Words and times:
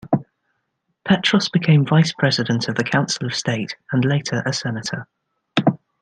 Petros 1.05 1.47
became 1.49 1.85
vice-president 1.85 2.67
of 2.67 2.73
the 2.73 2.83
Council 2.83 3.27
of 3.27 3.35
State, 3.35 3.75
and 3.91 4.03
later 4.03 4.41
a 4.47 4.51
senator. 4.51 5.07